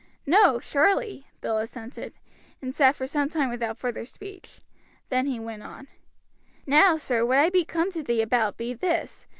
[0.25, 2.13] "No, surely," Bill assented,
[2.59, 4.61] and sat for some time without further speech;
[5.09, 5.89] then he went on,
[6.65, 9.27] "now, sir, what oi be come to thee about be this.